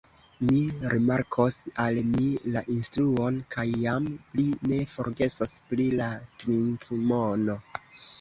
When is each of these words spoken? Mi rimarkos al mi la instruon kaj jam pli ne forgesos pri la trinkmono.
Mi 0.49 0.59
rimarkos 0.91 1.57
al 1.83 1.99
mi 2.13 2.29
la 2.55 2.63
instruon 2.75 3.37
kaj 3.55 3.65
jam 3.81 4.07
pli 4.31 4.47
ne 4.71 4.79
forgesos 4.95 5.53
pri 5.69 5.87
la 6.01 6.09
trinkmono. 6.45 7.59